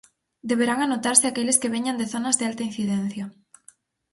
Deberán 0.49 0.79
anotarse 0.81 1.25
aqueles 1.27 1.59
que 1.61 1.73
veñan 1.75 1.99
de 1.99 2.09
zonas 2.13 2.37
de 2.39 2.45
alta 2.49 2.67
incidencia. 2.69 3.25